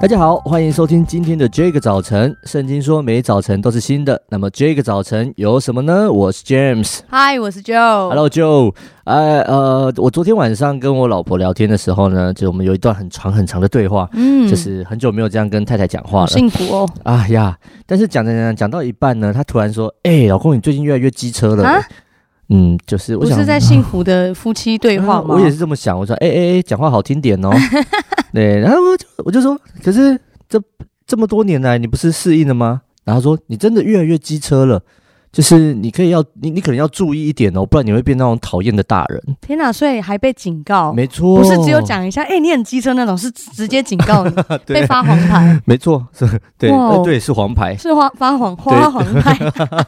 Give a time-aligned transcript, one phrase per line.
[0.00, 2.36] 大家好，欢迎收听今天的这个早晨。
[2.44, 6.10] 圣经说每早晨都是新的，那么这个早晨有什么呢？
[6.12, 8.08] 我是 James，嗨，我是 Joe。
[8.10, 16.88] Hello Joe，呃呃，我昨天晚上跟我老婆聊天的时候呢，就我们有一段很长很长的对话，嗯，就是很久没有这样跟太太讲话了，幸福哦。
[17.04, 21.80] 啊呀，但是讲讲讲讲到一半呢，她突然说：“哎、欸，老公，你最近越来越机车了。”啊，
[22.48, 25.34] 嗯，就是我想，不是在 幸福的夫妻对话吗？
[25.34, 27.50] 啊、我也是这么想，我说：“哎哎哎，讲话好听点哦。
[28.34, 30.18] ”对，然后我就我就说，可是
[30.48, 30.60] 这
[31.06, 32.82] 这么多年来，你不是适应了吗？
[33.04, 34.82] 然后说，你真的越来越机车了。
[35.34, 39.20] 就是你可以要你你可能要注意一点哦，不然你会变那种讨厌的大人。
[39.40, 39.72] 天哪！
[39.72, 40.92] 所以还被警告？
[40.92, 44.32] 没错，不是只有讲一下，哎、欸，你很机车那种，是直接警告你，
[44.64, 45.60] 被发黄牌。
[45.64, 46.24] 没错，是，
[46.56, 49.36] 对，呃、对，是黄牌，是花发黄花黄牌。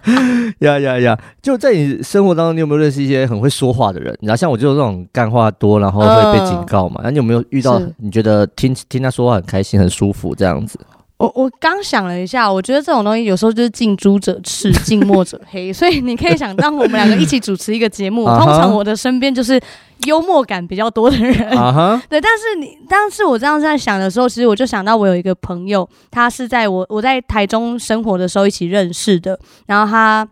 [0.66, 1.16] 呀呀呀！
[1.40, 4.12] 就在你生活当中，你有没有认识一些很会说话的人？
[4.22, 6.96] 然后像我就是这种干话多，然后会被警告嘛。
[6.98, 10.76] 那、呃、你有没有遇到你觉得听听他说话很开心、很舒服这样子？
[11.18, 19.58] 我我刚想了一下，我觉得这种东西有时候就是近朱者赤，近墨者黑，所以你可以想，当我们两个一起主持一个节目，通常我的身边就是
[20.04, 22.00] 幽默感比较多的人，uh-huh.
[22.08, 22.20] 对。
[22.20, 30.28] 但是你，但是我这样在想的时候，其实我就想到我有一个朋友，他是在我我在台中生活的时候一起认识的，然后他。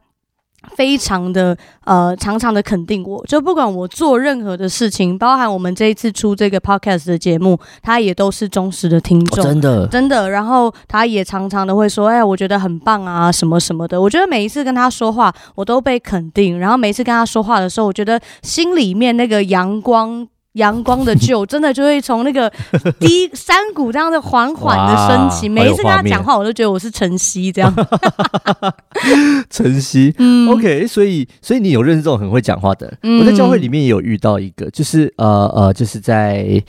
[0.77, 10.31] 非常的呃，常常的肯定我，就不管我做任何的事情，包含我们这一次出这个 podcast 的节目，他也都是忠实的听众，哦，真的真的。
[10.31, 14.01] 然后他也常常的会说，哎，我觉得很棒啊，什么什么的。
[14.01, 16.59] 我觉得每一次跟他说话，我都被肯定。
[16.59, 20.27] 然后每一次跟他说话的时候，我觉得心里面那个阳光。
[20.55, 22.51] 阳光的旧真的就会从那个
[22.99, 27.75] 低山谷这样的缓缓的升起，每一次跟他讲话，我都觉得我是晨曦这样。
[29.51, 32.99] 晨曦，嗯，OK，所以所以你有认识这种很会讲话的人？
[33.03, 36.63] 嗯，我在教会里面也有遇到一个，就是呃呃，就是在。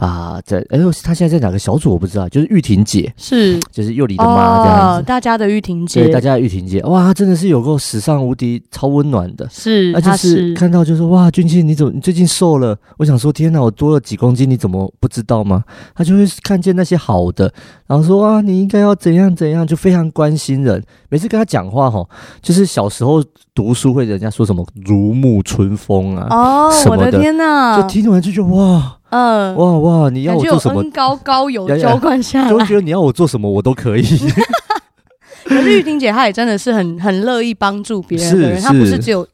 [0.00, 12.74] 啊，在哎呦，他现在在哪个小组我不知道，就是玉婷姐，是就是幼里的妈这样子，哦，大家的玉婷姐，对，大家的玉婷姐，哇，她真的是有够史上无敌超温暖的，是，那就是看到就说哇，俊庆你怎么你最近瘦了？
[12.96, 15.62] 我想说天哪，我多了几公斤，你怎么不知道吗？
[15.94, 17.52] 她就会看见那些好的，
[17.86, 20.82] 然后说啊，你应该要怎样怎样，就非常关心人。
[21.10, 22.08] 每次跟她讲话吼，
[22.40, 23.22] 就是小时候
[23.54, 28.96] 读书会人家说什么如沐春风啊，哦，我的天哪，就听完就觉得哇。
[29.10, 30.10] 嗯，哇哇！
[30.10, 30.82] 你要我做什么？
[30.90, 34.02] 高高有浇灌下来，就觉得你要我做什么，我都可以。
[35.44, 39.26] 可是玉婷姐她也真的是很很乐意帮助别人的人，她不是只有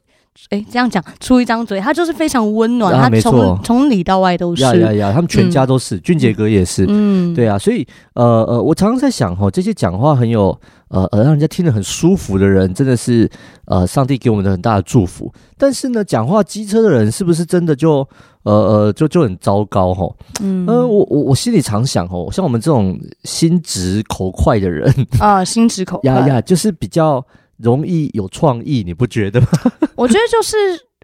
[0.49, 4.61] 哎、欸、这样讲出一张嘴，他就是非常温暖，他从从里到外都是。
[4.63, 5.11] 呀呀呀！
[5.13, 6.85] 他们全家都是，俊、嗯、杰哥也是。
[6.87, 10.57] 嗯，对啊，所以呃呃，我常常在想哈，这些讲话很有
[10.89, 13.29] 呃呃让人家听得很舒服的人，真的是
[13.65, 15.31] 呃上帝给我们的很大的祝福。
[15.57, 18.07] 但是呢，讲话机车的人是不是真的就？
[18.43, 20.15] 呃呃，就就很糟糕哦。
[20.39, 27.21] 嗯，呃，我我我心里常想哦，像我们这种心直口快的人啊，心直口快呀呀，就是比较
[27.57, 29.47] 容易有创意，你不觉得吗？
[29.95, 30.55] 我觉得就是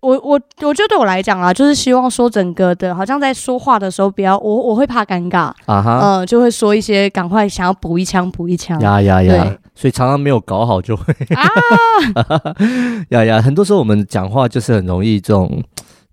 [0.01, 12.55] 我我我觉得对我来讲啊，就是希望说整个的，好像在说话的时候，不要我我会怕尴尬啊哈，嗯、呃，就会说一些赶快想要补一枪补一枪呀呀呀，所以常常没有搞好就会啊
[13.09, 15.63] 呀呀，很多时候我们讲话就是很容易这种。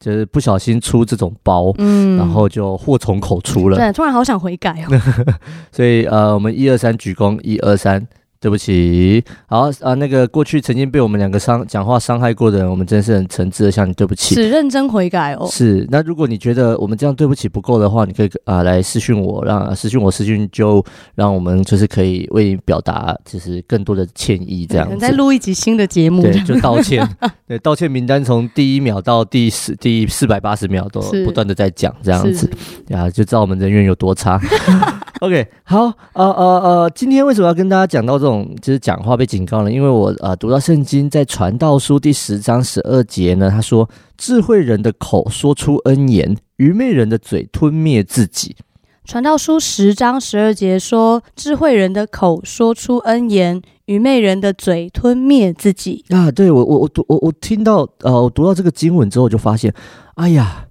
[0.02, 3.76] 就是不小心出这种包，嗯，然后就祸从口出了。
[3.76, 4.98] 对，突然好想悔改哦。
[5.70, 8.08] 所以呃，我们一二三鞠躬，一二三。
[8.40, 15.46] 对不起，好啊，那个过去曾经被我们两个伤讲话伤害过的人，我们真是很诚挚的向你对不起，是认真悔改哦。
[15.50, 20.82] 是，那如果你觉得我们这样对不起不够的话，你可以啊、呃、来私讯我，让私讯我私讯就
[21.14, 24.96] 让我们就是可以为你表达就是更多的歉意，这样子。
[24.96, 27.06] 再录一集新的节目，对，就道歉，
[27.46, 32.50] 对，道歉名单从第一秒到第四第四百八十秒都不断的在讲这样子，
[32.90, 34.40] 啊，就知道我们人缘有多差。
[35.19, 39.71] OK，好，呃呃呃，今天为什么要跟大家讲到这种就是讲话被警告呢？
[39.71, 48.56] 因为我呃读到圣经在传道书第十章十二节呢，他说：“智慧人的口说出恩言，愚昧人的嘴吞灭自己。”
[49.05, 59.75] 传道书十章十二节说：“智慧人的口说出恩言，愚昧人的嘴吞灭自己。”啊，对我我我读我我听到呃我读到这个经文之后，就发现，
[60.14, 60.64] 哎呀，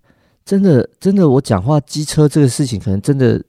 [0.43, 3.39] 真的真的，我讲话机车这个事情，可能真的。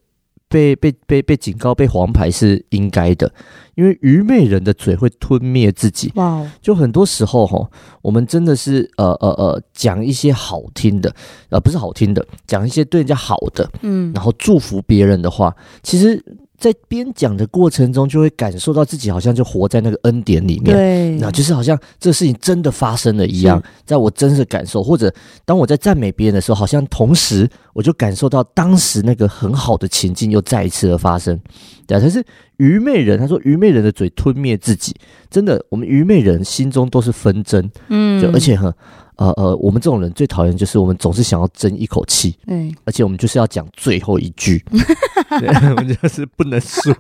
[0.51, 3.33] 被被被被警告被黄牌是应该的，
[3.77, 6.11] 因为愚昧人的嘴会吞灭自己。
[6.17, 7.71] 哇、就很多时候哈，
[8.03, 11.15] 我们真的是呃呃呃讲一些好听的，
[11.51, 15.55] 呃不是好听的，讲一些对人家好的，嗯，然后祝福别人的话，
[15.85, 16.21] 其实
[16.61, 25.13] 在边讲的过程中，就会感受到自己好像就活在那个恩典里面，对，那就是好像这事情真的发生了一样，在我真实感受，或者
[25.47, 31.41] 当我在赞美别人的时候，好像同时我就感受到当时那个很好的情境又再一次的发生。
[31.87, 32.23] 对啊，可是
[32.59, 34.95] 愚昧人，他说愚昧人的嘴吞灭自己，
[35.31, 38.71] 真的，我们愚昧人心中都是纷争，嗯，就而且很。
[39.21, 44.65] 呃呃，我们这种人最讨厌就是我们总是想要争一口气，嗯，而且我们就是要讲最后一句，
[45.39, 46.91] 对，我们就是不能输，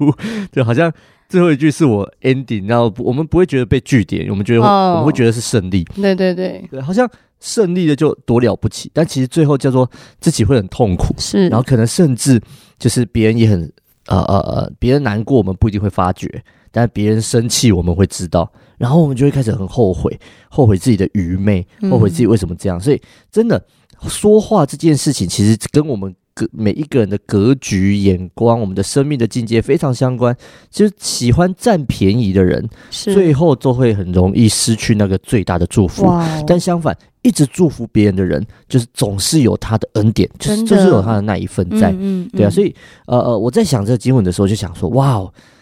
[0.52, 0.92] 就好像
[1.30, 9.90] 最后一句是我 ending，然后我们不会觉得被句点，我们觉得、哦、我们会觉得是胜利，对对对，对，好像胜利的就多了不起，但其实最后叫做
[10.20, 12.38] 自己会很痛苦，是，然后可能甚至
[12.78, 13.60] 就是别人也很
[14.08, 16.28] 呃呃呃，别人难过我们不一定会发觉，
[16.70, 18.50] 但别人生气我们会知道。
[18.78, 20.18] 然后我们就会开始很后悔，
[20.48, 22.78] 后悔自己的愚昧，后悔自己为什么这样。
[22.78, 23.00] 嗯、所以，
[23.30, 23.62] 真的
[24.08, 30.34] 说话这件事情，其实跟我们格每一个人的格局、眼光、我们的生命的境界非常相关。
[30.70, 36.06] 就是喜欢占便宜的人，最后都会很容易失去那个最大的祝福。
[36.06, 41.90] 哦、但相反，一直祝福别人的人，就是总是有他的恩典，就是就是有他的那一份在。
[41.90, 42.74] 嗯嗯嗯对啊，所以
[43.04, 45.59] 呃呃，我在想这个经文的时候，就想说，哇哦，那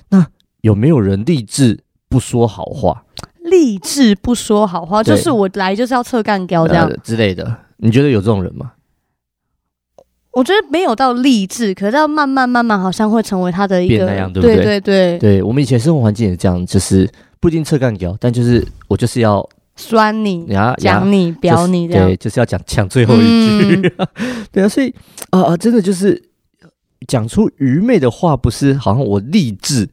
[0.60, 3.04] 有没有人立志不说好话？
[3.44, 7.56] 立志不说好话，对就是我来就是要测干掉这样、呃、之类的。
[7.78, 8.72] 你觉得有这种人吗？
[10.32, 14.56] 我觉得没有到励志，可是要慢慢慢慢，好像会成为他的一个变那样，对不对？
[14.56, 17.08] 对对对，对我们以前生活环境也这样，就是
[17.40, 20.46] 不一定测干掉，但就是我就是要酸你、
[20.76, 23.80] 讲你、表你这样，对，就是要讲抢最后一句。
[23.82, 24.08] 嗯、
[24.52, 24.94] 对啊，所以
[25.30, 26.22] 啊啊、呃，真的就是
[27.08, 29.88] 讲出愚昧的话，不是好像我立志。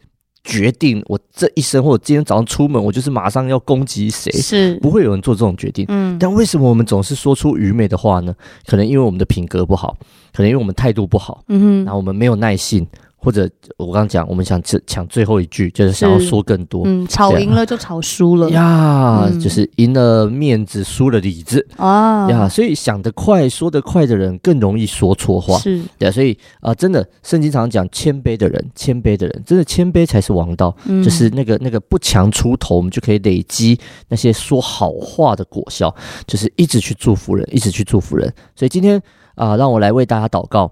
[0.46, 5.84] 决定我这一生，或者今天早上出门，我就是马上要攻击谁，是不会有人做这种决定。
[5.90, 8.34] 嗯，但为什么我们总是说出愚昧的话呢？
[8.68, 9.98] 可能因为我们的品格不好，
[10.32, 12.88] 可能因为我们态度不好，嗯哼，然后我们没有耐性。
[13.26, 16.84] 或者我刚刚讲，我们想抢最后一句，就是想要说更多。
[16.86, 22.48] 嗯，吵赢了就吵输了呀，嗯、就是赢了面子，输了里子啊呀。
[22.48, 25.58] 所以想得快、说得快的人更容易说错话。
[25.58, 30.76] 是，对，所以啊、呃，真的，圣经常常讲谦卑的人，谦卑的人，真的谦卑才是王道。
[30.86, 33.80] 嗯、就是那个那个不强出头，我们就可以累积
[34.10, 35.92] 那些说好话的果效，
[36.28, 38.32] 就是一直去祝福人，一直去祝福人。
[38.56, 39.02] 所以今天
[39.34, 40.72] 啊、呃，让我来为大家祷告。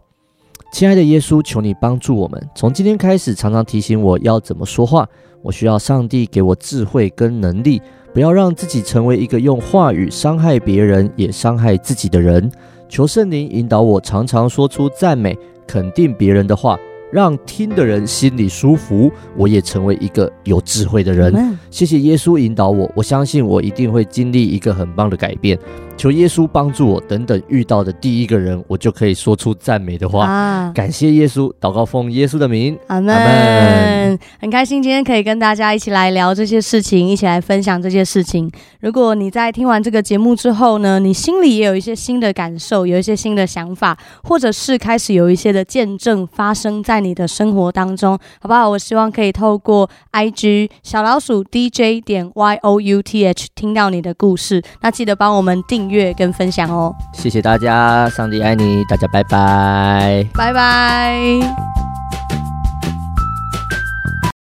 [0.73, 5.07] 亲爱的耶稣，求你帮助我们，从今天开始，常常提醒我要怎么说话。
[5.43, 7.79] 我需要上帝给我智慧跟能力，
[8.11, 12.51] 不要让自己成为一个用话语伤害别人也伤害自己的人。
[12.89, 15.37] 求圣灵引导我，常常说出赞美、
[15.67, 16.75] 肯定别人的话。
[17.13, 21.55] 让听的人心里舒服，我也成为一个有智慧的人。
[21.69, 25.55] 谢谢耶稣引导我，我相信我一定会经历一个很棒的改变。
[25.95, 30.25] 求耶稣帮助我，等等遇到的第一个人，我就可以说出赞美的话。
[30.25, 34.19] 啊、感谢耶稣，祷告奉耶稣的名，阿门。
[34.39, 38.49] 很开心今天可以跟大家一起来聊这些事情，一起来分享这些事情。
[38.79, 47.02] 如果你在听完这个节目之后呢，你心里也有一些新的感受，有一些新的想法，或者是开始有一些的见证发生在。
[47.03, 48.69] 你的生活当中，好不好？
[48.69, 54.63] 我希望可以透过 IG 小老鼠 DJ 点 YOUTH 听到你的故事。
[54.81, 56.93] 那记得帮我们订阅跟分享哦。
[57.13, 61.82] 谢谢大家，上帝爱你，大家拜拜，拜拜。